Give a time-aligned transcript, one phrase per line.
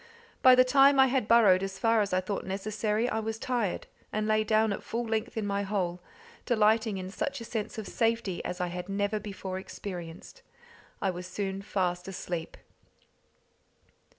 [0.41, 3.85] By the time I had burrowed as far as I thought necessary, I was tired,
[4.11, 6.01] and lay down at full length in my hole,
[6.43, 10.41] delighting in such a sense of safety as I had never before experienced.
[11.03, 12.57] I was soon fast asleep.